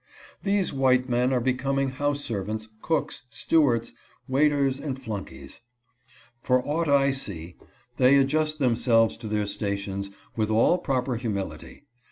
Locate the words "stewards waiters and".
3.29-4.99